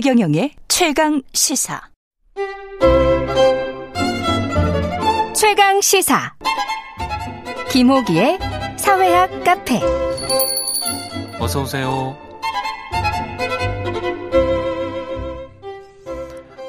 최경영의 0.00 0.54
최강 0.66 1.20
시사. 1.34 1.78
최강 5.36 5.78
시사. 5.82 6.32
김호기의 7.70 8.38
사회학 8.78 9.44
카페. 9.44 9.78
어서 11.38 11.60
오세요. 11.60 12.16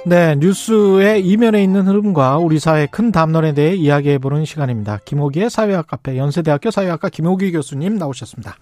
네, 0.05 0.35
뉴스의 0.35 1.25
이면에 1.25 1.63
있는 1.63 1.87
흐름과 1.87 2.37
우리 2.37 2.59
사회의 2.59 2.87
큰 2.91 3.13
담론에 3.13 3.53
대해 3.53 3.75
이야기해 3.75 4.17
보는 4.17 4.43
시간입니다. 4.43 4.99
김호기의 5.05 5.49
사회학 5.49 5.87
카페 5.87 6.17
연세대학교 6.17 6.69
사회학과 6.69 7.07
김호기 7.07 7.53
교수님 7.53 7.95
나오셨습니다. 7.95 8.57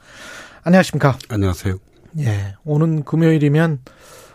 안녕하십니까? 0.62 1.17
안녕하세요. 1.27 1.76
예, 2.20 2.54
오는 2.65 3.04
금요일이면 3.04 3.79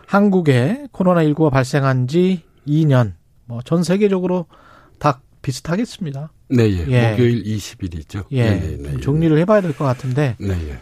한국에 0.06 0.86
코로나19가 0.92 1.50
발생한 1.50 2.06
지 2.08 2.42
2년, 2.66 3.14
뭐 3.46 3.60
전 3.64 3.82
세계적으로 3.82 4.46
다 4.98 5.20
비슷하겠습니다. 5.42 6.32
네, 6.48 6.64
예. 6.70 6.86
예. 6.88 7.10
목요일 7.10 7.42
20일이죠. 7.44 8.24
예, 8.32 8.50
네, 8.50 8.60
네, 8.60 8.77
네, 8.78 8.90
좀 8.92 9.00
정리를 9.00 9.36
해봐야 9.38 9.60
될 9.60 9.72
것 9.74 9.84
같은데, 9.84 10.36
네, 10.38 10.50
예. 10.70 10.78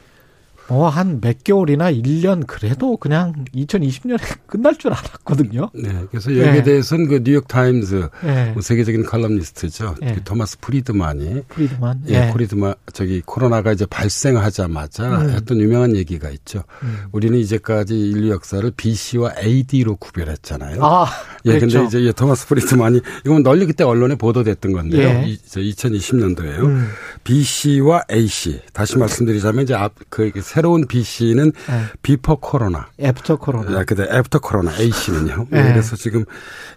뭐 0.69 0.89
한 0.91 1.21
몇 1.21 1.45
개월이나 1.45 1.93
1년 1.93 2.47
그래도 2.47 2.97
그냥 2.97 3.45
2020년에 3.55 4.19
끝날 4.47 4.77
줄 4.77 4.93
알았거든요. 4.93 5.71
네, 5.75 6.05
그래서 6.11 6.31
여기에 6.37 6.57
예. 6.57 6.63
대해서는 6.63 7.09
그 7.09 7.23
뉴욕 7.25 7.47
타임즈 7.49 8.09
예, 8.25 8.51
뭐 8.53 8.63
세계적인 8.63 9.05
칼럼니스트죠. 9.05 9.95
예. 10.03 10.13
그 10.15 10.23
토마스 10.23 10.59
프리드만이 10.61 11.43
프리드만. 11.49 12.03
예, 12.09 12.29
프리드만 12.33 12.75
저기 12.93 13.23
코로나가 13.25 13.73
이제 13.73 13.87
발생하자마자 13.87 15.21
음. 15.23 15.31
했던 15.31 15.61
유명한 15.61 15.97
얘기가 15.97 16.31
있죠. 16.31 16.65
음. 16.83 17.05
우리는 17.13 17.39
이제까지 17.39 17.99
인류 17.99 18.31
역사를 18.31 18.69
BC와 18.71 19.33
AD로 19.43 19.97
구별했잖아요. 19.97 20.85
아, 20.85 21.07
예, 21.47 21.59
그렇죠. 21.59 21.81
근데 21.83 21.89
이제 21.99 22.07
예, 22.09 22.13
토마스 22.13 22.47
프리드만이 22.47 23.01
이건 23.25 23.43
널리 23.43 23.67
그때 23.67 23.85
언론에 23.85 24.15
보도됐던 24.17 24.73
건데요. 24.73 25.09
예. 25.09 25.25
이, 25.29 25.39
2020년도에요. 25.39 26.65
음. 26.65 26.89
BC와 27.25 28.03
AC 28.11 28.61
다시 28.73 28.99
말씀드리자면 28.99 29.65
이제 29.65 29.75
앞그 29.75 30.33
새로운 30.53 30.87
BC는 30.87 31.53
예. 31.71 31.85
before 32.03 32.37
코로나, 32.37 32.89
after 33.01 33.37
코로나. 33.37 33.79
아, 33.79 33.85
근데 33.85 34.03
after 34.03 34.41
코로나 34.41 34.71
AC는요. 34.79 35.47
네. 35.49 35.63
그래서 35.63 35.97
지금 35.97 36.27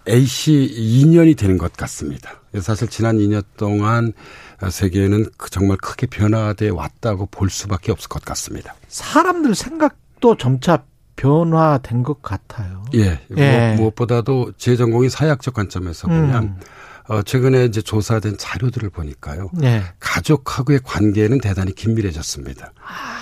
AC 0.08 1.04
2년이 1.04 1.36
되는 1.36 1.58
것 1.58 1.74
같습니다. 1.74 2.40
사실 2.60 2.88
지난 2.88 3.18
2년 3.18 3.42
동안 3.58 4.14
세계는 4.66 5.26
그 5.36 5.50
정말 5.50 5.76
크게 5.76 6.06
변화돼 6.06 6.70
왔다고 6.70 7.26
볼 7.26 7.50
수밖에 7.50 7.92
없을 7.92 8.08
것 8.08 8.24
같습니다. 8.24 8.74
사람들 8.88 9.54
생각도 9.54 10.38
점차 10.38 10.82
변화된 11.16 12.02
것 12.02 12.22
같아요. 12.22 12.82
예. 12.94 13.20
예. 13.36 13.74
무엇, 13.74 13.80
무엇보다도 13.82 14.52
제 14.56 14.76
전공이 14.76 15.10
사회학적 15.10 15.52
관점에서 15.52 16.08
보면 16.08 16.42
음. 16.44 16.60
어, 17.08 17.22
최근에 17.22 17.66
이제 17.66 17.82
조사된 17.82 18.36
자료들을 18.36 18.90
보니까요. 18.90 19.50
네. 19.52 19.82
가족하고의 20.00 20.80
관계는 20.82 21.40
대단히 21.40 21.72
긴밀해졌습니다. 21.72 22.72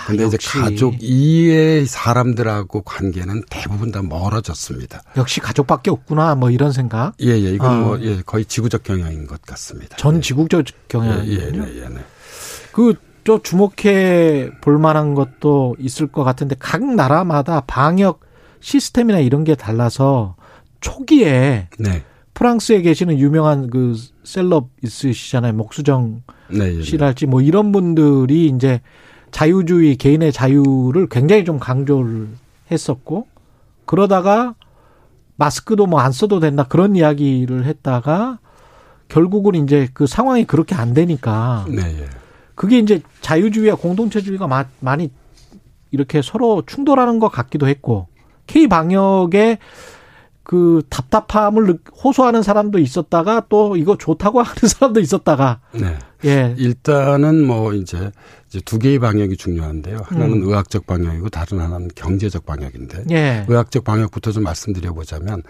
근데 0.07 0.23
아, 0.23 0.25
역시. 0.25 0.49
이제 0.49 0.59
가족 0.59 0.95
이의 1.01 1.85
사람들하고 1.85 2.81
관계는 2.81 3.43
대부분 3.49 3.91
다 3.91 4.01
멀어졌습니다. 4.01 5.03
역시 5.17 5.39
가족밖에 5.39 5.91
없구나 5.91 6.35
뭐 6.35 6.49
이런 6.49 6.71
생각. 6.71 7.13
예, 7.21 7.27
예. 7.27 7.51
이건 7.53 7.71
아. 7.71 7.79
뭐, 7.79 8.01
예, 8.01 8.21
거의 8.25 8.45
지구적 8.45 8.83
경향인 8.83 9.27
것 9.27 9.41
같습니다. 9.43 9.97
전 9.97 10.17
예. 10.17 10.21
지국적 10.21 10.59
예, 10.59 10.71
예, 10.71 10.87
경향이거든요. 10.87 11.65
네, 11.65 11.81
예, 11.83 11.89
네. 11.89 12.03
그저 12.71 13.41
주목해 13.41 14.51
볼 14.61 14.79
만한 14.79 15.13
것도 15.13 15.75
있을 15.79 16.07
것 16.07 16.23
같은데 16.23 16.55
각 16.57 16.83
나라마다 16.83 17.61
방역 17.61 18.21
시스템이나 18.61 19.19
이런 19.19 19.43
게 19.43 19.53
달라서 19.53 20.35
초기에 20.81 21.69
네. 21.77 22.03
프랑스에 22.39 22.81
계시는 22.81 23.17
유명한 23.17 23.69
그 23.69 23.95
셀럽 24.23 24.67
있으시잖아요. 24.83 25.53
목수정 25.53 26.21
네, 26.51 26.77
예, 26.77 26.81
씨랄지 26.83 27.25
뭐 27.25 27.41
이런 27.41 27.71
분들이 27.71 28.47
이제 28.47 28.81
자유주의 29.31 29.95
개인의 29.95 30.31
자유를 30.31 31.07
굉장히 31.09 31.43
좀 31.45 31.57
강조를 31.59 32.27
했었고 32.71 33.27
그러다가 33.85 34.53
마스크도 35.37 35.87
뭐 35.87 35.99
안 36.01 36.11
써도 36.11 36.39
된다 36.39 36.63
그런 36.67 36.95
이야기를 36.95 37.65
했다가 37.65 38.39
결국은 39.07 39.55
이제 39.55 39.87
그 39.93 40.05
상황이 40.07 40.45
그렇게 40.45 40.75
안 40.75 40.93
되니까 40.93 41.65
네, 41.69 42.01
예. 42.01 42.05
그게 42.53 42.79
이제 42.79 43.01
자유주의와 43.21 43.75
공동체주의가 43.77 44.47
마- 44.47 44.65
많이 44.81 45.09
이렇게 45.91 46.21
서로 46.21 46.63
충돌하는 46.65 47.19
것 47.19 47.29
같기도 47.29 47.67
했고 47.67 48.07
K 48.47 48.67
방역에 48.67 49.57
그 50.45 50.83
답답함을 50.89 51.65
느- 51.65 51.77
호소하는 52.03 52.43
사람도 52.43 52.77
있었다가 52.79 53.47
또 53.49 53.75
이거 53.75 53.97
좋다고 53.97 54.41
하는 54.43 54.55
사람도 54.69 54.99
있었다가 55.01 55.59
네. 55.73 55.97
예 56.23 56.55
일단은 56.57 57.43
뭐 57.45 57.73
이제, 57.73 58.11
이제 58.47 58.61
두 58.63 58.79
개의 58.79 58.99
방역이 58.99 59.35
중요한데요. 59.37 59.97
하나는 60.05 60.43
음. 60.43 60.47
의학적 60.47 60.85
방역이고 60.85 61.29
다른 61.29 61.59
하나는 61.59 61.89
경제적 61.95 62.45
방역인데 62.45 63.05
예. 63.11 63.45
의학적 63.49 63.83
방역부터 63.83 64.31
좀 64.31 64.43
말씀드려 64.43 64.93
보자면 64.93 65.41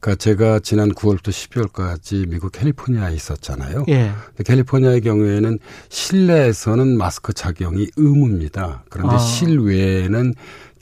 그러니까 0.00 0.22
제가 0.22 0.58
지난 0.58 0.90
9월부터 0.92 1.28
12월까지 1.30 2.28
미국 2.28 2.52
캘리포니아에 2.52 3.14
있었잖아요. 3.14 3.86
예. 3.88 4.10
캘리포니아의 4.44 5.00
경우에는 5.00 5.58
실내에서는 5.88 6.98
마스크 6.98 7.32
착용이 7.32 7.88
의무입니다. 7.96 8.84
그런데 8.90 9.14
아. 9.14 9.18
실외에는 9.18 10.34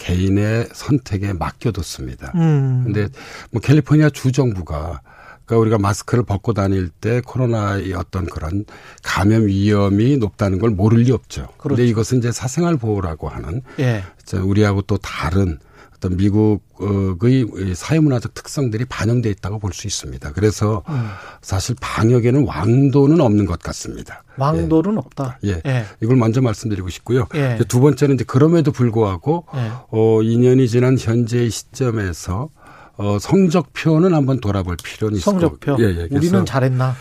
개인의 0.03 0.69
선택에 0.73 1.33
맡겨뒀습니다. 1.33 2.33
음. 2.35 2.83
근데 2.85 3.09
뭐 3.53 3.61
캘리포니아 3.61 4.11
주 4.11 4.33
정부가 4.33 5.01
그러니까 5.45 5.57
우리가 5.59 5.79
마스크를 5.79 6.25
벗고 6.25 6.53
다닐 6.53 6.89
때 6.89 7.21
코로나의 7.21 7.93
어떤 7.95 8.27
그런 8.27 8.65
감염 9.03 9.47
위험이 9.47 10.17
높다는 10.17 10.59
걸 10.59 10.71
모를 10.71 11.01
리 11.01 11.13
없죠. 11.13 11.49
그렇죠. 11.59 11.77
근데 11.77 11.87
이것은 11.87 12.19
이제 12.19 12.33
사생활 12.33 12.77
보호라고 12.77 13.29
하는 13.29 13.63
예. 13.79 14.03
우리하고 14.35 14.83
또 14.83 14.97
다른 14.99 15.59
어떤 16.03 16.17
미국의 16.17 17.47
이 17.59 17.75
사회문화적 17.75 18.35
특성들이 18.35 18.87
반영돼 18.87 19.31
있다고 19.31 19.61
볼 19.61 19.73
수 19.73 19.87
있습니다. 19.87 20.33
그래서 20.33 20.83
음. 20.89 21.07
사실 21.41 21.77
방역에는 21.81 22.45
왕도는 22.47 23.21
없는 23.21 23.47
것 23.47 23.59
같습니다. 23.61 24.25
왕도는 24.37 24.99
없다. 24.99 25.39
예. 25.45 25.63
예. 25.65 25.85
이걸 26.03 26.17
먼저 26.17 26.43
말씀드리고 26.43 26.89
싶고요. 26.91 27.27
예. 27.37 27.59
두 27.69 27.81
번째는 27.81 28.17
이제 28.17 28.25
그럼에도 28.25 28.73
불구하고 28.73 29.47
예. 29.55 29.71
어 29.91 30.19
2년이 30.21 30.69
지난 30.69 30.99
현재의 30.99 31.51
시점에서 31.51 32.51
어 32.97 33.19
성적표는 33.21 34.13
한번 34.13 34.41
돌아볼 34.41 34.77
필요는 34.83 35.17
있을 35.19 35.25
성적표. 35.25 35.77
것 35.77 35.81
예, 35.83 35.85
예. 36.01 36.09
우리는 36.11 36.45
잘했나? 36.45 36.95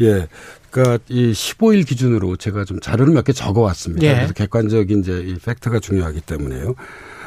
예. 0.00 0.26
그러니까 0.70 0.98
이 1.08 1.32
15일 1.32 1.86
기준으로 1.86 2.36
제가 2.36 2.64
좀 2.66 2.78
자료를 2.80 3.14
몇 3.14 3.24
개 3.24 3.32
적어 3.32 3.60
왔습니다. 3.62 4.06
예. 4.06 4.14
그래서 4.16 4.34
객관적인 4.34 5.00
이제 5.00 5.20
이 5.26 5.36
팩트가 5.36 5.78
중요하기 5.80 6.20
때문에요. 6.22 6.74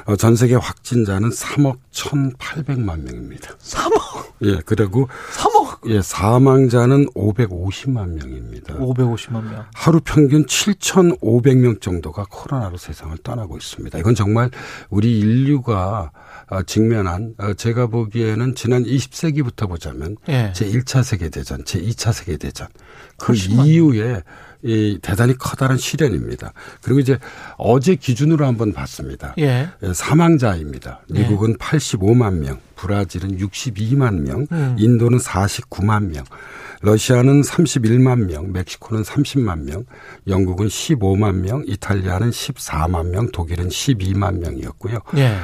어, 0.06 0.16
전 0.16 0.36
세계 0.36 0.56
확진자는 0.56 1.30
3억 1.30 1.78
1,800만 1.92 3.04
명입니다. 3.04 3.56
3억. 3.58 4.32
예, 4.44 4.60
그리고 4.66 5.08
3억. 5.34 5.90
예, 5.90 6.02
사망자는 6.02 7.08
550만 7.14 8.10
명입니다. 8.10 8.76
550만 8.76 9.44
명. 9.44 9.66
하루 9.74 10.00
평균 10.04 10.46
7,500명 10.46 11.82
정도가 11.82 12.26
코로나로 12.30 12.78
세상을 12.78 13.16
떠나고 13.24 13.58
있습니다. 13.58 13.98
이건 14.00 14.16
정말 14.16 14.50
우리 14.90 15.20
인류가 15.20 16.12
어, 16.50 16.64
직면한 16.64 17.36
어, 17.38 17.54
제가 17.54 17.88
보기에는 17.88 18.56
지난 18.56 18.84
20세기부터 18.84 19.70
보자면 19.70 20.18
예. 20.30 20.52
제 20.54 20.66
1차 20.66 21.04
세계 21.04 21.30
대전, 21.30 21.64
제 21.66 21.80
2차 21.82 22.12
세계 22.14 22.38
대전 22.38 22.68
그 23.18 23.28
훨씬 23.28 23.56
많네. 23.56 23.70
이후에 23.70 24.22
이 24.64 25.00
대단히 25.02 25.38
커다란 25.38 25.78
시련입니다. 25.78 26.54
그리고 26.82 27.00
이제 27.00 27.18
어제 27.58 27.96
기준으로 27.96 28.46
한번 28.46 28.74
봤습니다. 28.74 29.34
예. 29.40 29.70
예, 29.82 29.94
사망자입니다. 29.94 31.02
네. 31.10 31.22
미국은 31.22 31.58
85만 31.58 32.36
명, 32.36 32.60
브라질은 32.76 33.38
62만 33.38 34.22
명, 34.22 34.46
음. 34.52 34.76
인도는 34.78 35.18
49만 35.18 36.12
명, 36.12 36.24
러시아는 36.82 37.42
31만 37.42 38.26
명, 38.26 38.52
멕시코는 38.52 39.04
30만 39.04 39.64
명, 39.64 39.86
영국은 40.28 40.68
15만 40.68 41.36
명, 41.36 41.64
이탈리아는 41.68 42.30
14만 42.30 43.10
명, 43.10 43.32
독일은 43.32 43.70
12만 43.70 44.40
명이었고요. 44.40 45.00
예. 45.18 45.38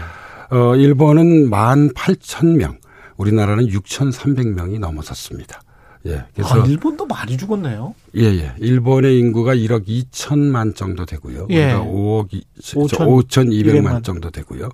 어, 0.50 0.76
일본은 0.76 1.50
1만 1.50 1.94
8천 1.94 2.56
명, 2.58 2.78
우리나라는 3.18 3.68
6,300명이 3.68 4.80
넘어섰습니다. 4.80 5.62
예. 6.08 6.24
그래서 6.34 6.62
아, 6.62 6.66
일본도 6.66 7.06
많이 7.06 7.38
죽었네요. 7.38 7.94
예, 8.16 8.24
예. 8.24 8.54
일본의 8.58 9.20
인구가 9.20 9.56
1억 9.56 9.88
2천만 9.88 10.76
정도 10.76 11.06
되고요. 11.06 11.48
예. 11.50 11.74
우리가 11.74 11.84
5억 11.84 12.30
5천 12.60 13.28
5,200만 13.28 14.04
정도 14.04 14.30
되고요. 14.32 14.70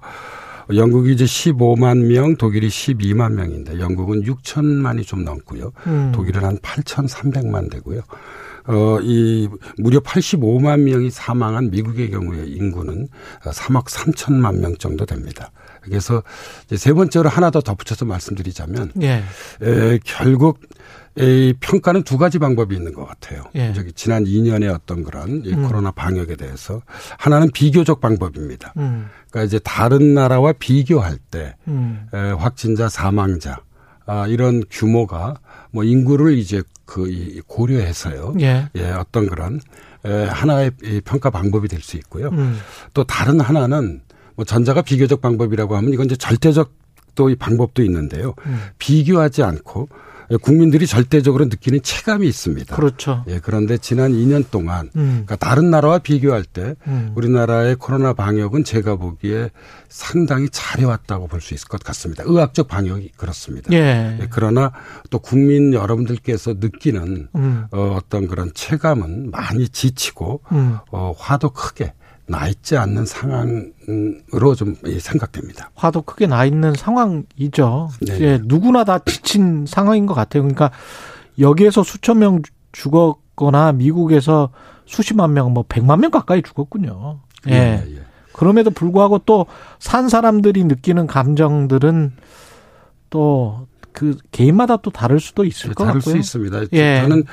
영국이 0.74 1.12
이제 1.14 1.26
15만 1.26 2.06
명, 2.06 2.38
독일이 2.38 2.70
12만 2.70 3.34
명인데 3.34 3.80
영국은 3.80 4.24
6천만이 4.24 5.06
좀 5.06 5.26
넘고요. 5.26 5.72
음. 5.88 6.12
독일은 6.14 6.44
한 6.44 6.58
8,300만 6.60 7.70
되고요. 7.70 8.02
어, 8.66 8.98
이 9.02 9.50
무려 9.78 10.00
85만 10.00 10.82
명이 10.82 11.10
사망한 11.10 11.70
미국의 11.72 12.12
경우에 12.12 12.46
인구는 12.46 13.10
3억 13.44 13.88
3천만 13.88 14.60
명 14.60 14.78
정도 14.78 15.06
됩니다. 15.06 15.52
그래서 15.82 16.24
세 16.74 16.94
번째로 16.94 17.28
하나 17.28 17.52
더 17.52 17.60
덧붙여서 17.60 18.06
말씀드리자면 18.06 18.94
예. 19.02 19.24
에, 19.62 20.00
결국 20.06 20.60
이 21.16 21.54
평가는 21.60 22.04
두 22.04 22.18
가지 22.18 22.40
방법이 22.40 22.76
있는 22.76 22.94
것 22.94 23.06
같아요. 23.06 23.44
예. 23.56 23.72
저기 23.74 23.94
지난 23.94 24.24
2년의 24.24 24.74
어떤 24.74 25.04
그런 25.04 25.44
이 25.46 25.54
음. 25.54 25.68
코로나 25.68 25.92
방역에 25.92 26.36
대해서 26.36 26.82
하나는 27.20 27.52
비교적 27.52 28.02
방법입니다. 28.02 28.74
음. 28.78 29.08
그러니까 29.30 29.44
이제 29.46 29.60
다른 29.60 30.14
나라와 30.16 30.54
비교할 30.54 31.18
때 31.30 31.56
음. 31.68 32.08
에, 32.14 32.18
확진자, 32.32 32.90
사망자 32.90 33.60
아, 34.06 34.26
이런 34.28 34.64
규모가 34.72 35.36
뭐 35.72 35.84
인구를 35.84 36.38
이제 36.38 36.64
그 36.86 37.08
이, 37.10 37.40
고려해서요. 37.48 38.34
예. 38.42 38.70
예, 38.76 38.90
어떤 38.92 39.28
그런 39.28 39.60
에, 40.06 40.26
하나의 40.26 40.72
이 40.84 41.00
평가 41.06 41.30
방법이 41.30 41.68
될 41.68 41.80
수 41.82 41.96
있고요. 41.98 42.30
음. 42.30 42.60
또 42.94 43.04
다른 43.04 43.40
하나는 43.40 44.02
뭐 44.36 44.46
전자가 44.46 44.82
비교적 44.82 45.22
방법이라고 45.22 45.76
하면 45.78 45.94
이건 45.94 46.08
이제 46.08 46.16
절대적 46.16 46.72
또 47.16 47.30
이 47.30 47.36
방법도 47.36 47.84
있는데요. 47.84 48.34
음. 48.48 48.60
비교하지 48.80 49.44
않고 49.44 49.88
국민들이 50.38 50.88
절대적으로 50.88 51.46
느끼는 51.46 51.82
체감이 51.84 52.28
있습니다. 52.28 52.76
그렇죠. 52.76 53.24
예, 53.28 53.40
그런데 53.40 53.78
지난 53.78 54.12
2년 54.12 54.50
동안 54.50 54.90
음. 54.96 55.24
그러니까 55.26 55.36
다른 55.36 55.70
나라와 55.70 56.00
비교할 56.00 56.44
때 56.44 56.76
음. 56.88 57.12
우리나라의 57.16 57.76
코로나 57.76 58.14
방역은 58.14 58.64
제가 58.64 58.96
보기에 58.96 59.50
상당히 59.90 60.48
잘해왔다고 60.52 61.28
볼 61.28 61.42
수 61.44 61.54
있을 61.54 61.68
것 61.68 61.84
같습니다. 61.84 62.24
의학적 62.26 62.68
방역이 62.68 63.12
그렇습니다. 63.18 63.72
예. 63.74 64.18
예, 64.22 64.28
그러나 64.30 64.72
또 65.10 65.20
국민 65.20 65.74
여러분들께서 65.74 66.56
느끼는 66.60 67.28
음. 67.36 67.66
어, 67.72 67.96
어떤 67.98 68.28
그런 68.28 68.52
체감은 68.54 69.32
많이 69.32 69.68
지치고 69.68 70.42
음. 70.54 70.78
어, 70.92 71.14
화도 71.18 71.50
크게 71.50 71.94
나 72.26 72.48
있지 72.48 72.78
않는 72.78 73.06
상황으로 73.06 74.56
좀 74.56 74.76
예, 74.86 74.98
생각됩니다. 75.00 75.72
화도 75.76 76.04
크게 76.04 76.28
나 76.28 76.46
있는 76.46 76.74
상황이죠. 76.74 77.90
네. 78.02 78.20
예, 78.22 78.40
누구나 78.44 78.84
다 78.84 79.00
지친 79.00 79.66
상황인 79.66 80.06
것 80.06 80.14
같아요. 80.14 80.44
그러니까 80.44 80.72
여기에서 81.40 81.84
수천 81.84 82.20
명 82.20 82.42
죽었거나 82.72 83.74
미국에서 83.74 84.50
수십만 84.86 85.34
명, 85.34 85.54
뭐 85.54 85.66
백만 85.68 86.00
명 86.00 86.12
가까이 86.12 86.42
죽었군요. 86.42 87.20
예. 87.50 87.54
예. 87.54 88.00
그럼에도 88.34 88.72
불구하고 88.72 89.20
또 89.20 89.46
산 89.80 90.08
사람들이 90.10 90.64
느끼는 90.64 91.08
감정들은 91.08 92.14
또 93.10 93.68
그 93.94 94.18
개인마다 94.32 94.78
또 94.78 94.92
다를 94.92 95.20
수도 95.20 95.46
있을 95.46 95.70
예, 95.70 95.74
것 95.74 95.86
다를 95.86 96.00
같고요. 96.02 96.14
수 96.16 96.20
있습니다. 96.20 96.62
예. 96.74 97.02
저는 97.02 97.24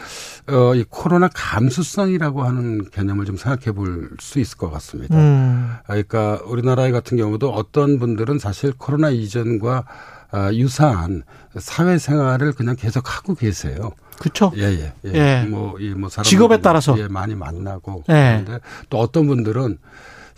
어, 0.48 0.74
이 0.74 0.84
코로나 0.88 1.28
감수성이라고 1.34 2.42
하는 2.42 2.88
개념을 2.90 3.24
좀 3.24 3.36
생각해 3.36 3.72
볼 3.72 4.10
수 4.20 4.38
있을 4.38 4.58
것 4.58 4.70
같습니다. 4.70 5.16
음. 5.16 5.72
아, 5.82 5.86
그러니까 5.88 6.40
우리나라 6.46 6.90
같은 6.90 7.16
경우도 7.16 7.50
어떤 7.52 7.98
분들은 7.98 8.38
사실 8.38 8.72
코로나 8.76 9.10
이전과 9.10 9.84
아, 10.32 10.52
유사한 10.52 11.22
사회생활을 11.58 12.52
그냥 12.52 12.76
계속 12.76 13.16
하고 13.16 13.34
계세요. 13.34 13.90
그렇죠. 14.18 14.52
예, 14.56 14.62
예, 14.64 14.92
예. 15.06 15.12
예. 15.14 15.46
뭐, 15.48 15.78
이, 15.80 15.90
뭐, 15.90 16.08
사람 16.10 16.24
직업에 16.24 16.60
따라서. 16.60 16.96
예, 16.98 17.08
많이 17.08 17.34
만나고. 17.34 18.04
예. 18.10 18.42
그런데 18.44 18.60
또 18.90 18.98
어떤 18.98 19.26
분들은 19.26 19.78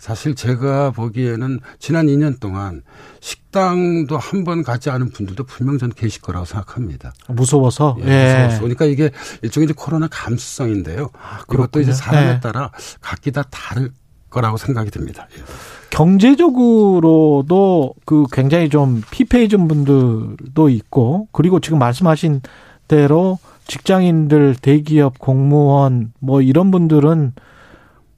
사실 0.03 0.35
제가 0.35 0.91
보기에는 0.91 1.61
지난 1.79 2.07
2년 2.07 2.37
동안 2.41 2.81
식당도 3.21 4.17
한 4.17 4.43
번 4.43 4.61
가지 4.61 4.89
않은 4.89 5.11
분들도 5.11 5.45
분명 5.45 5.77
전 5.77 5.89
계실 5.89 6.21
거라고 6.21 6.43
생각합니다. 6.43 7.13
무서워서. 7.29 7.95
예. 8.01 8.05
예. 8.05 8.33
무서워서. 8.33 8.59
그러니까 8.59 8.83
이게 8.83 9.11
일종의 9.43 9.63
이제 9.63 9.73
코로나 9.77 10.09
감수성인데요. 10.11 11.03
이것도 11.03 11.45
그렇군요. 11.47 11.83
이제 11.83 11.93
사람에 11.93 12.33
예. 12.33 12.39
따라 12.41 12.69
각기 12.99 13.31
다 13.31 13.43
다를 13.49 13.91
거라고 14.29 14.57
생각이 14.57 14.91
듭니다. 14.91 15.29
예. 15.37 15.41
경제적으로도 15.89 17.93
그 18.03 18.25
굉장히 18.33 18.67
좀 18.67 19.01
피폐해진 19.09 19.69
분들도 19.69 20.67
있고 20.67 21.29
그리고 21.31 21.61
지금 21.61 21.79
말씀하신 21.79 22.41
대로 22.89 23.39
직장인들, 23.67 24.57
대기업, 24.61 25.17
공무원 25.17 26.11
뭐 26.19 26.41
이런 26.41 26.71
분들은 26.71 27.31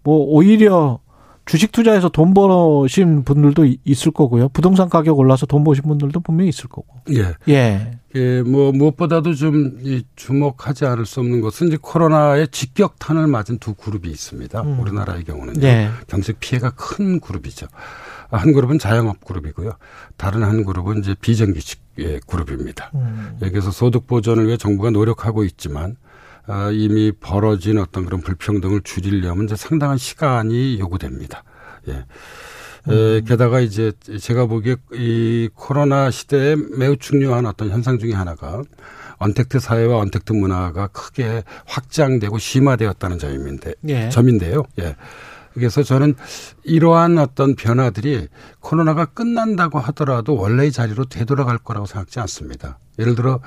뭐 0.03 0.17
오히려 0.17 1.04
주식 1.45 1.71
투자해서 1.71 2.09
돈 2.09 2.33
버신 2.33 3.23
분들도 3.23 3.65
이- 3.65 3.77
있을 3.85 4.11
거고요. 4.11 4.49
부동산 4.49 4.89
가격 4.89 5.19
올라서 5.19 5.45
돈 5.45 5.63
버신 5.63 5.83
분들도 5.83 6.19
분명히 6.21 6.49
있을 6.49 6.67
거고. 6.67 6.87
예. 7.11 7.33
예. 7.47 7.99
예, 8.15 8.41
뭐 8.41 8.71
무엇보다도 8.71 9.33
좀 9.35 9.77
이 9.83 10.03
주목하지 10.15 10.85
않을 10.85 11.05
수 11.05 11.19
없는 11.19 11.41
것은 11.41 11.67
이제 11.67 11.77
코로나의 11.79 12.47
직격탄을 12.47 13.27
맞은 13.27 13.59
두 13.59 13.73
그룹이 13.75 14.09
있습니다. 14.09 14.61
음. 14.61 14.79
우리나라의 14.79 15.23
경우는요. 15.23 15.61
예. 15.67 15.89
경제 16.07 16.33
피해가 16.33 16.71
큰 16.71 17.19
그룹이죠. 17.19 17.67
한 18.31 18.51
그룹은 18.51 18.79
자영업 18.79 19.23
그룹이고요. 19.23 19.73
다른 20.17 20.43
한 20.43 20.63
그룹은 20.65 20.99
이제 20.99 21.15
비정규직 21.19 21.85
의 21.97 22.19
그룹입니다. 22.27 22.91
음. 22.95 23.37
여기서 23.41 23.71
소득 23.71 24.05
보전을 24.05 24.47
위해 24.47 24.57
정부가 24.57 24.89
노력하고 24.89 25.45
있지만 25.45 25.95
아, 26.47 26.69
이미 26.71 27.11
벌어진 27.11 27.77
어떤 27.77 28.05
그런 28.05 28.21
불평등을 28.21 28.81
줄이려면 28.83 29.45
이제 29.45 29.55
상당한 29.55 29.97
시간이 29.97 30.79
요구됩니다. 30.79 31.43
예. 31.87 32.05
에, 32.87 33.21
게다가 33.21 33.59
이제 33.61 33.91
제가 34.19 34.45
보기에 34.45 34.75
이 34.93 35.49
코로나 35.55 36.11
시대에 36.11 36.55
매우 36.77 36.97
중요한 36.97 37.45
어떤 37.45 37.69
현상 37.69 37.97
중에 37.97 38.13
하나가 38.13 38.61
언택트 39.17 39.59
사회와 39.59 39.97
언택트 39.99 40.33
문화가 40.33 40.87
크게 40.87 41.43
확장되고 41.65 42.37
심화되었다는 42.37 43.17
점인데 43.17 43.73
예. 43.87 44.09
점인데요. 44.09 44.63
예. 44.79 44.95
그래서 45.55 45.81
저는 45.81 46.15
이러한 46.63 47.17
어떤 47.17 47.55
변화들이 47.55 48.27
코로나가 48.59 49.05
끝난다고 49.05 49.79
하더라도 49.79 50.35
원래의 50.35 50.71
자리로 50.71 51.05
되돌아갈 51.05 51.57
거라고 51.57 51.85
생각지 51.87 52.19
않습니다. 52.19 52.77
예를 52.99 53.15
들어 53.15 53.39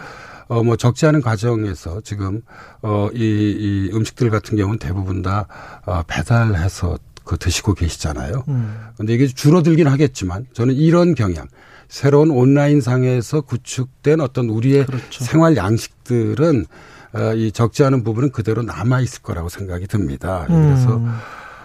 어 0.50 0.62
뭐 0.62 0.76
적지 0.76 1.04
않은 1.06 1.20
과정에서 1.20 2.00
지금 2.00 2.40
어 2.82 3.10
이 3.12 3.18
이 3.60 3.90
음식들 3.94 4.30
같은 4.30 4.56
경우는 4.56 4.78
대부분 4.78 5.20
다 5.22 5.46
어, 5.84 6.02
배달해서 6.06 6.98
그 7.24 7.36
드시고 7.36 7.74
계시잖아요. 7.74 8.44
음. 8.48 8.80
근데 8.96 9.12
이게 9.12 9.26
줄어들긴 9.26 9.86
하겠지만 9.86 10.46
저는 10.54 10.74
이런 10.74 11.14
경향 11.14 11.46
새로운 11.88 12.30
온라인 12.30 12.80
상에서 12.80 13.42
구축된 13.42 14.20
어떤 14.22 14.48
우리의 14.48 14.86
그렇죠. 14.86 15.22
생활 15.24 15.54
양식들은 15.56 16.64
어, 17.12 17.34
이 17.34 17.52
적지 17.52 17.84
않은 17.84 18.02
부분은 18.04 18.32
그대로 18.32 18.62
남아 18.62 19.00
있을 19.00 19.20
거라고 19.22 19.48
생각이 19.50 19.86
듭니다. 19.86 20.44
그래서 20.46 20.96
음. 20.96 21.12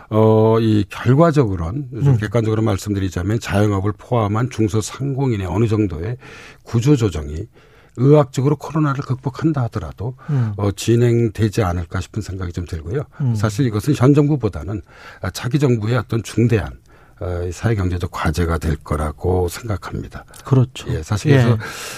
어, 0.10 0.60
이 0.60 0.86
결과적으로는 0.90 1.90
좀 1.92 2.08
음. 2.08 2.18
객관적으로 2.18 2.62
말씀드리자면 2.62 3.40
자영업을 3.40 3.94
포함한 3.98 4.50
중소상공인의 4.50 5.48
어느 5.48 5.68
정도의 5.68 6.18
구조 6.64 6.96
조정이 6.96 7.48
의학적으로 7.98 8.56
코로나를 8.56 9.04
극복한다 9.04 9.64
하더라도 9.64 10.16
음. 10.30 10.54
어, 10.58 10.72
진행되지 10.72 11.64
않을까 11.64 12.02
싶은 12.02 12.22
생각이 12.22 12.52
좀 12.52 12.66
들고요. 12.66 13.04
음. 13.22 13.36
사실 13.36 13.66
이것은 13.68 13.94
현 13.96 14.14
정부보다는 14.14 14.82
아, 15.22 15.30
차기 15.30 15.60
정부의 15.60 15.98
어떤 15.98 16.24
중대한 16.24 16.74
어, 16.74 16.78
사회 17.52 17.76
경제적 17.76 18.12
과제가 18.12 18.58
될 18.58 18.76
거라고 18.76 19.48
생각합니다. 19.48 20.26
그렇죠. 20.44 20.94
예, 20.94 21.04
사실 21.04 21.32
그래서 21.32 21.58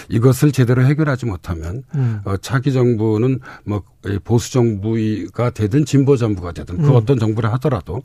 이것을 0.09 0.51
제대로 0.51 0.83
해결하지 0.83 1.25
못하면 1.25 1.83
음. 1.95 2.21
어, 2.25 2.37
차기 2.37 2.73
정부는 2.73 3.39
뭐 3.65 3.83
보수 4.23 4.51
정부가 4.51 5.49
되든 5.49 5.85
진보 5.85 6.17
정부가 6.17 6.51
되든 6.51 6.77
그 6.77 6.89
음. 6.89 6.95
어떤 6.95 7.17
정부를 7.19 7.51
하더라도 7.53 8.01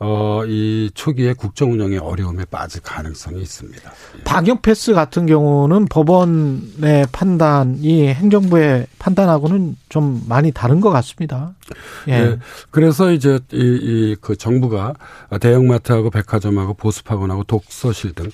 어, 0.00 0.42
이 0.46 0.90
초기에 0.94 1.32
국정 1.32 1.72
운영의 1.72 1.98
어려움에 1.98 2.44
빠질 2.44 2.80
가능성이 2.82 3.42
있습니다. 3.42 3.92
예. 4.18 4.22
방역 4.22 4.62
패스 4.62 4.92
같은 4.94 5.26
경우는 5.26 5.86
법원의 5.86 7.08
판단이 7.10 8.08
행정부의 8.14 8.86
판단하고는 8.98 9.76
좀 9.88 10.22
많이 10.28 10.52
다른 10.52 10.80
것 10.80 10.90
같습니다. 10.90 11.54
예. 12.08 12.12
예. 12.12 12.38
그래서 12.70 13.10
이제 13.10 13.40
이, 13.52 13.56
이, 13.56 14.16
그 14.20 14.36
정부가 14.36 14.94
대형마트하고 15.40 16.10
백화점하고 16.10 16.74
보습학원하고 16.74 17.44
독서실 17.44 18.12
등 18.12 18.30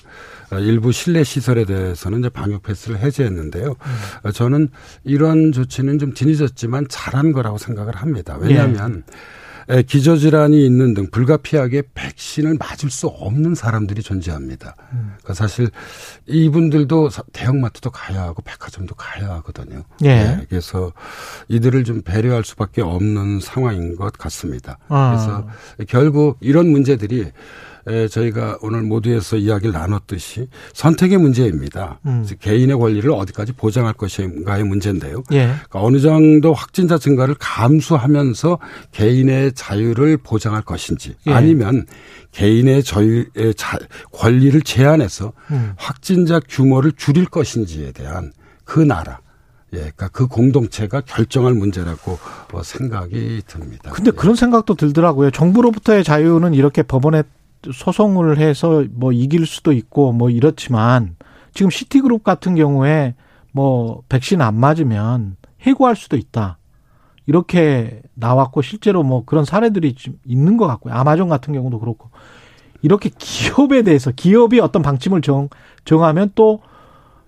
일부 0.59 0.91
실내 0.91 1.23
시설에 1.23 1.65
대해서는 1.65 2.19
이제 2.19 2.29
방역 2.29 2.61
패스를 2.61 2.99
해제했는데요. 2.99 3.69
음. 3.69 4.31
저는 4.31 4.69
이런 5.03 5.51
조치는 5.51 5.97
좀 5.97 6.13
뒤늦었지만 6.13 6.87
잘한 6.89 7.31
거라고 7.31 7.57
생각을 7.57 7.95
합니다. 7.95 8.37
왜냐하면 8.39 9.03
에, 9.09 9.13
기저질환이 9.87 10.65
있는 10.65 10.93
등 10.93 11.07
불가피하게 11.09 11.83
백신을 11.93 12.57
맞을 12.59 12.89
수 12.89 13.07
없는 13.07 13.55
사람들이 13.55 14.01
존재합니다. 14.03 14.75
그러니까 14.89 15.33
사실 15.33 15.69
이분들도 16.27 17.09
사- 17.09 17.23
대형마트도 17.33 17.89
가야 17.91 18.21
하고 18.23 18.41
백화점도 18.43 18.95
가야 18.95 19.29
하거든요. 19.35 19.83
예. 20.03 20.07
네, 20.07 20.45
그래서 20.49 20.91
이들을 21.47 21.83
좀 21.83 22.01
배려할 22.01 22.43
수밖에 22.43 22.81
없는 22.81 23.39
상황인 23.39 23.95
것 23.95 24.13
같습니다. 24.13 24.77
아. 24.87 25.11
그래서 25.11 25.87
결국 25.89 26.37
이런 26.41 26.67
문제들이 26.69 27.21
에, 27.21 27.31
저희가 28.09 28.57
오늘 28.61 28.81
모두에서 28.81 29.37
이야기를 29.37 29.73
나눴듯이 29.73 30.47
선택의 30.73 31.17
문제입니다. 31.17 31.99
음. 32.05 32.25
개인의 32.39 32.77
권리를 32.77 33.09
어디까지 33.11 33.53
보장할 33.53 33.93
것인가의 33.93 34.63
문제인데요. 34.63 35.23
예. 35.31 35.45
그러니까 35.45 35.83
어느 35.83 35.99
정도 35.99 36.53
확진자 36.53 36.97
증가를 36.97 37.35
감수하면서 37.39 38.59
개인의 38.91 39.53
자유를 39.53 40.17
보장할 40.17 40.63
것인지 40.63 41.15
예. 41.27 41.31
아니면 41.31 41.85
개인의 42.31 42.83
자유의 42.83 43.53
자, 43.55 43.77
권리를 44.11 44.59
제한해서 44.61 45.33
음. 45.51 45.73
확진자 45.77 46.39
규모를 46.39 46.91
줄일 46.91 47.25
것인지에 47.25 47.91
대한 47.91 48.31
그 48.63 48.79
나라 48.79 49.19
예, 49.73 49.77
그러니까 49.77 50.07
그 50.07 50.27
공동체가 50.27 51.01
결정할 51.01 51.53
문제라고 51.53 52.17
어, 52.53 52.63
생각이 52.63 53.41
듭니다. 53.45 53.91
근데 53.91 54.11
예. 54.13 54.17
그런 54.17 54.35
생각도 54.35 54.75
들더라고요. 54.75 55.31
정부로부터의 55.31 56.03
자유는 56.03 56.53
이렇게 56.53 56.81
법원에 56.81 57.23
소송을 57.73 58.37
해서 58.37 58.85
뭐 58.91 59.11
이길 59.11 59.45
수도 59.45 59.71
있고 59.71 60.11
뭐 60.11 60.29
이렇지만 60.29 61.15
지금 61.53 61.69
시티그룹 61.69 62.23
같은 62.23 62.55
경우에 62.55 63.15
뭐 63.51 64.01
백신 64.09 64.41
안 64.41 64.55
맞으면 64.55 65.37
해고할 65.61 65.95
수도 65.95 66.17
있다. 66.17 66.57
이렇게 67.27 68.01
나왔고 68.13 68.61
실제로 68.61 69.03
뭐 69.03 69.23
그런 69.25 69.45
사례들이 69.45 69.95
좀 69.95 70.19
있는 70.25 70.57
것 70.57 70.67
같고요. 70.67 70.93
아마존 70.93 71.29
같은 71.29 71.53
경우도 71.53 71.79
그렇고 71.79 72.09
이렇게 72.81 73.09
기업에 73.17 73.81
대해서 73.81 74.11
기업이 74.11 74.59
어떤 74.59 74.81
방침을 74.81 75.21
정 75.21 75.49
정하면 75.85 76.31
또 76.35 76.61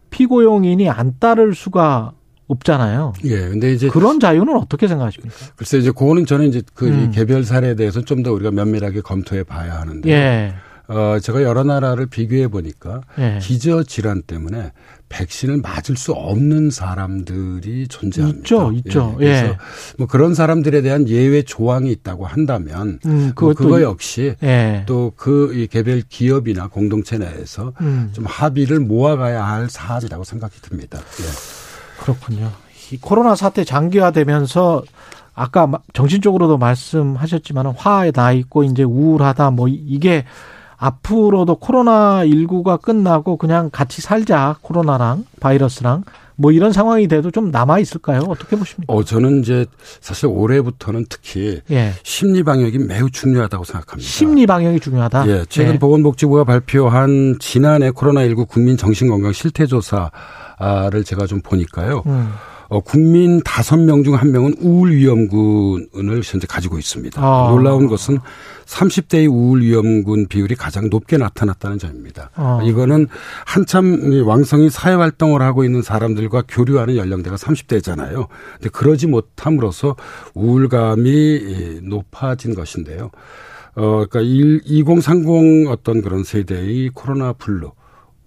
피고용인이 0.10 0.89
안 0.89 1.15
따를 1.20 1.56
수가 1.56 2.13
없잖아요. 2.48 3.13
예, 3.25 3.50
근데 3.50 3.72
이제 3.74 3.89
그런 3.89 4.20
자유는 4.20 4.56
어떻게 4.58 4.88
생각하십니까? 4.88 5.36
글쎄 5.56 5.77
이제 5.80 5.92
그거는 5.92 6.25
저는 6.25 6.48
이제 6.48 6.62
그 6.74 6.88
음. 6.88 7.12
개별 7.13 7.44
사례에 7.44 7.75
대해서 7.75 8.01
좀 8.01 8.24
더 8.24 8.32
우리가 8.34 8.51
면밀하게 8.51 9.01
검토해 9.01 9.44
봐야 9.44 9.80
하는데 9.80 10.10
예. 10.10 10.54
어 10.89 11.20
제가 11.22 11.44
여러 11.44 11.63
나라를 11.66 12.06
비교해 12.08 12.48
보니까 12.48 13.01
예. 13.20 13.39
기저 13.42 13.84
질환 13.84 14.22
때문에 14.22 14.72
백신을 15.10 15.58
맞을 15.58 15.98
수 15.98 16.13
없는 16.13 16.70
사람들이 16.72 17.88
존재합니다. 17.89 18.39
있죠, 18.39 18.72
있죠. 18.74 19.12
예, 19.20 19.25
그래서 19.25 19.46
예. 19.48 19.58
뭐 19.98 20.08
그런 20.08 20.34
사람들에 20.34 20.82
대한 20.82 21.08
예외 21.10 21.44
조항이 21.44 21.92
있다고 21.92 22.25
한다면 22.25 23.00
음, 23.06 23.18
뭐 23.36 23.50
그것도 23.54 23.56
그거 23.56 23.80
이- 23.80 23.84
역시 23.84 24.36
예. 24.44 24.84
또그 24.86 25.68
개별 25.70 26.01
기업이나 26.08 26.68
공동체 26.68 27.18
내에서 27.18 27.74
음, 27.82 28.10
좀 28.13 28.25
합의를 28.25 28.80
모아가야 28.80 29.46
할 29.46 29.70
사안이라고 29.70 30.24
생각이 30.24 30.62
듭니다. 30.62 31.00
예. 31.00 31.56
그렇군요. 32.13 32.49
이 32.91 32.97
코로나 32.97 33.35
사태 33.35 33.63
장기화되면서 33.63 34.83
아까 35.35 35.67
마- 35.67 35.79
정신적으로도 35.93 36.57
말씀하셨지만 36.57 37.67
화에 37.77 38.11
나 38.11 38.31
있고 38.31 38.63
이제 38.63 38.83
우울하다 38.83 39.51
뭐 39.51 39.67
이- 39.67 39.73
이게 39.73 40.23
앞으로도 40.77 41.55
코로나 41.55 42.23
19가 42.25 42.79
끝나고 42.81 43.37
그냥 43.37 43.69
같이 43.71 44.01
살자 44.01 44.55
코로나랑 44.61 45.25
바이러스랑 45.39 46.03
뭐 46.38 46.51
이런 46.51 46.72
상황이 46.72 47.08
돼도 47.08 47.32
좀 47.32 47.51
남아 47.51 47.79
있을까요? 47.79 48.22
어떻게 48.27 48.56
보십니까? 48.56 48.94
어 48.94 49.03
저는 49.03 49.41
이제 49.41 49.65
사실 50.00 50.27
올해부터는 50.27 51.06
특히 51.10 51.62
예. 51.72 51.94
심리 52.03 52.44
방역이 52.44 52.77
매우 52.77 53.10
중요하다고 53.10 53.63
생각합니다. 53.63 54.08
심리 54.08 54.46
방역이 54.46 54.79
중요하다. 54.79 55.27
예, 55.27 55.46
최근 55.50 55.74
예. 55.75 55.79
보건복지부가 55.79 56.44
발표한 56.44 57.38
지난해 57.39 57.89
코로나19 57.89 58.48
국민 58.48 58.77
정신건강 58.77 59.34
실태조사를 59.34 61.03
제가 61.03 61.25
좀 61.25 61.41
보니까요. 61.41 62.03
음. 62.06 62.32
어, 62.69 62.79
국민 62.81 63.41
다섯 63.43 63.77
명 63.77 64.03
중 64.03 64.15
한 64.15 64.31
명은 64.31 64.55
우울 64.59 64.91
위험군을 64.91 66.21
현재 66.24 66.45
가지고 66.47 66.77
있습니다. 66.77 67.21
아. 67.21 67.50
놀라운 67.51 67.88
것은 67.88 68.19
30대의 68.65 69.31
우울 69.31 69.62
위험군 69.62 70.27
비율이 70.27 70.55
가장 70.55 70.89
높게 70.89 71.17
나타났다는 71.17 71.79
점입니다. 71.79 72.29
아. 72.36 72.59
이거는 72.63 73.07
한참 73.45 74.12
이 74.12 74.19
왕성히 74.21 74.69
사회 74.69 74.93
활동을 74.95 75.41
하고 75.41 75.63
있는 75.63 75.81
사람들과 75.81 76.43
교류하는 76.47 76.97
연령대가 76.97 77.36
30대잖아요. 77.38 78.27
근데 78.55 78.69
그러지 78.69 79.07
못함으로써 79.07 79.95
우울감이 80.33 81.09
이, 81.09 81.79
높아진 81.83 82.53
것인데요. 82.55 83.12
어, 83.75 84.05
그러니까 84.09 84.19
2030 84.65 85.67
어떤 85.69 86.01
그런 86.01 86.24
세대의 86.24 86.89
코로나 86.93 87.31
블루, 87.33 87.71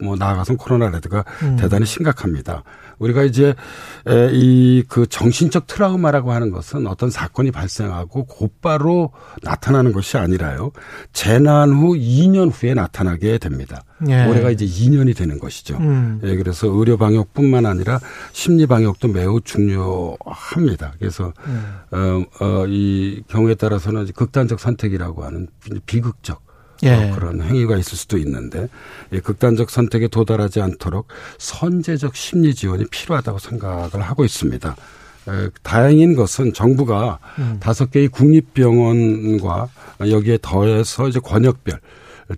뭐 0.02 0.16
나아가선 0.16 0.56
코로나 0.56 0.88
레드가 0.90 1.24
음. 1.42 1.56
대단히 1.56 1.84
심각합니다. 1.86 2.62
우리가 3.00 3.24
이제 3.24 3.54
이 4.32 4.70
그 4.90 5.06
정신적 5.06 5.66
트라우마라고 5.66 6.32
하는 6.32 6.50
것은 6.50 6.86
어떤 6.86 7.10
사건이 7.10 7.52
발생하고 7.52 8.24
곧바로 8.24 9.12
나타나는 9.42 9.92
것이 9.92 10.16
아니라요. 10.18 10.72
재난 11.12 11.70
후 11.70 11.94
2년 11.94 12.50
후에 12.52 12.74
나타나게 12.74 13.38
됩니다. 13.38 13.84
예. 14.08 14.26
올해가 14.26 14.50
이제 14.50 14.64
2년이 14.66 15.16
되는 15.16 15.38
것이죠. 15.38 15.76
음. 15.78 16.20
예, 16.24 16.34
그래서 16.36 16.66
의료 16.68 16.96
방역뿐만 16.96 17.66
아니라 17.66 18.00
심리 18.32 18.66
방역도 18.66 19.08
매우 19.08 19.40
중요합니다. 19.40 20.94
그래서 20.98 21.32
음. 21.46 21.74
어, 21.92 22.44
어, 22.44 22.66
이 22.66 23.22
경우에 23.28 23.54
따라서는 23.54 24.06
극단적 24.14 24.58
선택이라고 24.58 25.24
하는 25.24 25.48
비극적 25.86 26.42
예. 26.82 26.92
어, 26.94 27.14
그런 27.14 27.42
행위가 27.42 27.76
있을 27.76 27.96
수도 27.96 28.18
있는데 28.18 28.68
이 29.12 29.20
극단적 29.20 29.70
선택에 29.70 30.08
도달하지 30.08 30.60
않도록 30.60 31.08
선제적 31.38 32.16
심리 32.16 32.54
지원이 32.54 32.86
필요하다고 32.90 33.38
생각을 33.38 34.00
하고 34.00 34.24
있습니다. 34.24 34.76
에, 35.28 35.50
다행인 35.62 36.16
것은 36.16 36.52
정부가 36.52 37.18
음. 37.38 37.58
다섯 37.60 37.90
개의 37.90 38.08
국립병원과 38.08 39.68
여기에 40.00 40.38
더해서 40.42 41.08
이제 41.08 41.20
권역별 41.20 41.80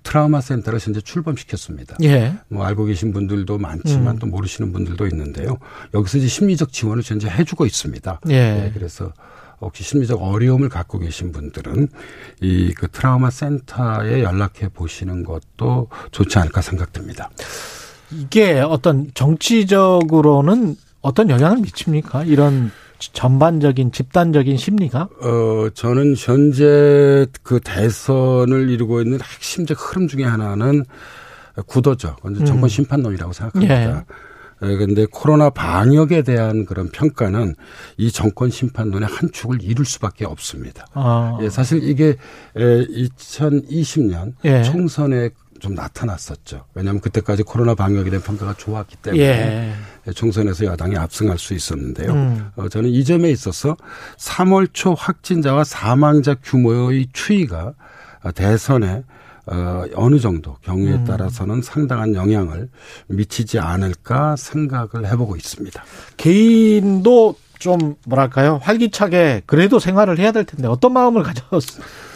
트라우마 0.02 0.40
센터를 0.40 0.78
현재 0.80 1.00
출범시켰습니다. 1.00 1.96
예. 2.02 2.34
뭐 2.48 2.64
알고 2.64 2.86
계신 2.86 3.12
분들도 3.12 3.58
많지만 3.58 4.16
음. 4.16 4.18
또 4.18 4.26
모르시는 4.26 4.72
분들도 4.72 5.06
있는데요. 5.08 5.58
여기서 5.94 6.18
이제 6.18 6.28
심리적 6.28 6.72
지원을 6.72 7.02
현재 7.04 7.28
해주고 7.28 7.66
있습니다. 7.66 8.20
예. 8.28 8.32
네, 8.32 8.70
그래서 8.72 9.12
혹시 9.66 9.82
심리적 9.84 10.22
어려움을 10.22 10.68
갖고 10.68 10.98
계신 10.98 11.32
분들은 11.32 11.88
이 12.40 12.72
그 12.76 12.88
트라우마 12.88 13.30
센터에 13.30 14.22
연락해 14.22 14.68
보시는 14.74 15.24
것도 15.24 15.88
좋지 16.10 16.38
않을까 16.38 16.60
생각됩니다. 16.60 17.30
이게 18.10 18.60
어떤 18.60 19.10
정치적으로는 19.14 20.76
어떤 21.00 21.30
영향을 21.30 21.58
미칩니까? 21.58 22.24
이런 22.24 22.70
전반적인 22.98 23.90
집단적인 23.92 24.56
심리가? 24.56 25.08
어, 25.20 25.68
저는 25.74 26.14
현재 26.16 27.26
그 27.42 27.58
대선을 27.60 28.70
이루고 28.70 29.00
있는 29.02 29.18
핵심적 29.20 29.76
흐름 29.78 30.08
중에 30.08 30.24
하나는 30.24 30.84
구도죠. 31.66 32.16
음. 32.24 32.44
정권 32.44 32.68
심판론이라고 32.68 33.32
생각합니다. 33.32 33.74
예. 33.98 34.04
에, 34.62 34.76
근데 34.76 35.06
코로나 35.06 35.50
방역에 35.50 36.22
대한 36.22 36.64
그런 36.64 36.90
평가는 36.90 37.54
이 37.96 38.12
정권 38.12 38.50
심판론의 38.50 39.08
한 39.08 39.30
축을 39.32 39.62
이룰 39.62 39.84
수밖에 39.84 40.24
없습니다. 40.24 40.86
아, 40.94 41.38
예, 41.42 41.50
사실 41.50 41.82
이게 41.82 42.16
에, 42.56 42.86
2020년 42.86 44.34
예. 44.44 44.62
총선에 44.62 45.30
좀 45.62 45.74
나타났었죠. 45.74 46.64
왜냐하면 46.74 47.00
그때까지 47.00 47.44
코로나 47.44 47.76
방역에 47.76 48.10
대한 48.10 48.22
평가가 48.22 48.54
좋았기 48.54 48.96
때문에 48.96 49.72
예. 50.06 50.12
총선에서 50.12 50.66
야당이 50.66 50.96
압승할 50.96 51.38
수 51.38 51.54
있었는데요. 51.54 52.12
음. 52.12 52.50
어, 52.56 52.68
저는 52.68 52.90
이 52.90 53.04
점에 53.04 53.30
있어서 53.30 53.76
3월 54.18 54.70
초 54.72 54.94
확진자와 54.94 55.62
사망자 55.62 56.34
규모의 56.34 57.06
추이가 57.12 57.74
어, 58.24 58.32
대선에 58.32 59.04
어, 59.46 59.84
어느 59.94 60.20
정도 60.20 60.56
경우에 60.62 60.92
음. 60.92 61.04
따라서는 61.04 61.62
상당한 61.62 62.14
영향을 62.14 62.68
미치지 63.08 63.58
않을까 63.58 64.36
생각을 64.36 65.06
해보고 65.10 65.36
있습니다. 65.36 65.82
개인도 66.16 67.34
좀 67.58 67.94
뭐랄까요 68.06 68.58
활기차게 68.60 69.42
그래도 69.46 69.78
생활을 69.78 70.18
해야 70.18 70.32
될 70.32 70.44
텐데 70.44 70.66
어떤 70.66 70.92
마음을 70.92 71.22
가져 71.22 71.42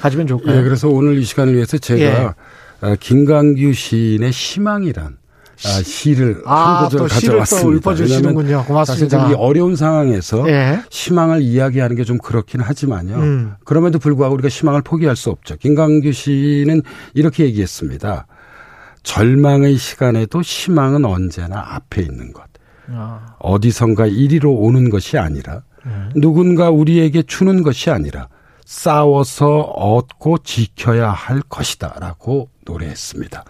가지면 0.00 0.26
좋을까요? 0.26 0.58
예, 0.58 0.62
그래서 0.62 0.88
오늘 0.88 1.18
이 1.18 1.24
시간을 1.24 1.54
위해서 1.54 1.78
제가 1.78 2.34
예. 2.82 2.86
어, 2.86 2.96
김강규 2.98 3.72
시인의 3.72 4.30
희망이란 4.30 5.18
아, 5.64 5.82
시를 5.82 6.42
아, 6.44 6.82
한또 6.84 7.04
구절 7.04 7.08
가져왔습니다. 7.08 7.90
읊어주시는군요. 7.90 8.64
고맙습니다. 8.66 9.18
사실 9.18 9.32
이 9.32 9.34
어려운 9.38 9.74
상황에서 9.76 10.48
예. 10.48 10.80
희망을 10.90 11.42
이야기하는 11.42 11.96
게 11.96 12.04
좀 12.04 12.18
그렇긴 12.18 12.60
하지만요. 12.60 13.16
음. 13.16 13.54
그럼에도 13.64 13.98
불구하고 13.98 14.34
우리가 14.34 14.48
희망을 14.48 14.82
포기할 14.82 15.16
수 15.16 15.30
없죠. 15.30 15.56
김강규 15.56 16.12
시는 16.12 16.82
이렇게 17.14 17.44
얘기했습니다. 17.44 18.26
절망의 19.02 19.76
시간에도 19.76 20.40
희망은 20.42 21.04
언제나 21.04 21.64
앞에 21.74 22.02
있는 22.02 22.32
것. 22.32 22.44
아, 22.92 23.34
어디선가 23.40 24.06
이리로 24.06 24.52
오는 24.52 24.90
것이 24.90 25.18
아니라 25.18 25.62
음. 25.86 26.10
누군가 26.14 26.70
우리에게 26.70 27.22
주는 27.22 27.62
것이 27.62 27.90
아니라 27.90 28.28
싸워서 28.64 29.60
얻고 29.60 30.38
지켜야 30.38 31.10
할 31.10 31.40
것이다라고 31.48 32.48
노래했습니다. 32.64 33.44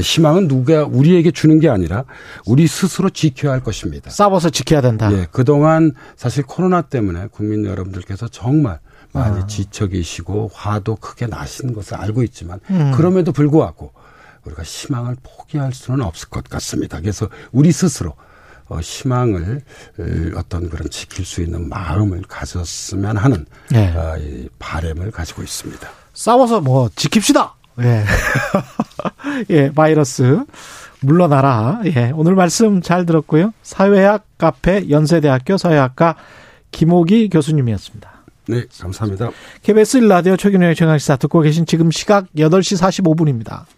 희망은 0.00 0.48
누가 0.48 0.84
우리에게 0.84 1.30
주는 1.30 1.58
게 1.60 1.68
아니라 1.68 2.04
우리 2.46 2.66
스스로 2.66 3.10
지켜야 3.10 3.52
할 3.52 3.62
것입니다. 3.62 4.10
싸워서 4.10 4.50
지켜야 4.50 4.80
된다. 4.80 5.12
예, 5.12 5.26
그동안 5.30 5.92
사실 6.16 6.44
코로나 6.44 6.82
때문에 6.82 7.28
국민 7.30 7.64
여러분들께서 7.64 8.28
정말 8.28 8.80
많이 9.12 9.40
아. 9.42 9.46
지쳐 9.46 9.86
계시고 9.86 10.50
화도 10.52 10.96
크게 10.96 11.26
나신 11.26 11.72
것을 11.72 11.96
알고 11.96 12.22
있지만 12.24 12.60
음. 12.70 12.92
그럼에도 12.94 13.32
불구하고 13.32 13.92
우리가 14.44 14.62
희망을 14.62 15.16
포기할 15.22 15.72
수는 15.72 16.02
없을 16.02 16.28
것 16.28 16.44
같습니다. 16.44 17.00
그래서 17.00 17.28
우리 17.52 17.72
스스로 17.72 18.14
어, 18.66 18.80
희망을 18.80 19.62
어, 19.98 20.04
어떤 20.36 20.68
그런 20.68 20.88
지킬 20.90 21.24
수 21.24 21.42
있는 21.42 21.68
마음을 21.68 22.22
가졌으면 22.26 23.16
하는 23.16 23.46
네. 23.70 23.92
아, 23.96 24.16
이 24.16 24.48
바램을 24.58 25.10
가지고 25.10 25.42
있습니다. 25.42 25.88
싸워서 26.12 26.60
뭐 26.60 26.88
지킵시다. 26.88 27.52
예. 27.80 28.04
예, 29.50 29.72
바이러스 29.72 30.44
물러나라. 31.00 31.80
예, 31.84 32.12
오늘 32.14 32.34
말씀 32.34 32.80
잘 32.80 33.06
들었고요. 33.06 33.52
사회학 33.62 34.24
카페 34.38 34.88
연세대학교 34.88 35.56
사회학과 35.56 36.16
김호기 36.70 37.28
교수님이었습니다. 37.28 38.14
네, 38.46 38.64
감사합니다. 38.78 39.30
KBS 39.62 40.00
1라디오 40.00 40.38
최경영의 40.38 40.74
최강시사 40.74 41.16
듣고 41.16 41.40
계신 41.40 41.64
지금 41.66 41.90
시각 41.90 42.26
8시 42.36 42.78
45분입니다. 42.80 43.64